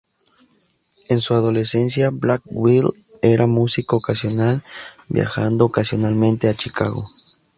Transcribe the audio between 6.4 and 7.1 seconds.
a Chicago.